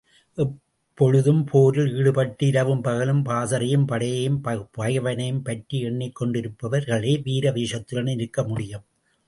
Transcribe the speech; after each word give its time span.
எப்போழுதும் 0.37 1.41
போரில் 1.43 1.91
ஈடுபட்டு, 1.95 2.47
இரவும் 2.47 2.81
பகலும் 2.81 3.21
பாசறையையும் 3.25 3.85
படையையும் 3.87 4.39
பகைவனையும் 4.77 5.43
பற்றி 5.43 5.79
எண்ணிக்கொண்டிருப்பவர்களே 5.83 7.13
வீராவேசத்துடன் 7.27 8.11
இருக்க 8.15 8.43
முடியும். 8.43 8.85